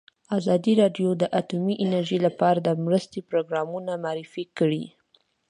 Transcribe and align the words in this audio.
ازادي 0.37 0.73
راډیو 0.81 1.09
د 1.21 1.23
اټومي 1.39 1.75
انرژي 1.85 2.19
لپاره 2.27 2.59
د 2.61 2.69
مرستو 2.85 3.19
پروګرامونه 3.29 3.91
معرفي 4.03 4.45
کړي. 4.57 4.83